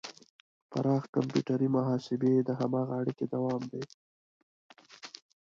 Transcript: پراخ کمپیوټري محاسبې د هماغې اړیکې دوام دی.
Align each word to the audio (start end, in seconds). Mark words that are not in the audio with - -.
پراخ 0.71 1.03
کمپیوټري 1.15 1.67
محاسبې 1.77 2.33
د 2.47 2.49
هماغې 2.59 2.95
اړیکې 3.01 3.25
دوام 3.33 3.61
دی. 3.71 3.83